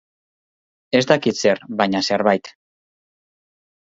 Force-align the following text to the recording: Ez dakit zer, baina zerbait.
Ez 0.99 1.01
dakit 1.11 1.41
zer, 1.45 1.63
baina 1.83 2.01
zerbait. 2.09 2.51